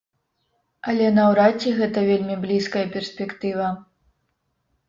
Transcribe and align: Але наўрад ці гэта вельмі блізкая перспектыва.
Але 0.93 1.09
наўрад 1.17 1.53
ці 1.65 1.73
гэта 1.79 1.99
вельмі 2.09 2.39
блізкая 2.47 2.83
перспектыва. 2.97 3.67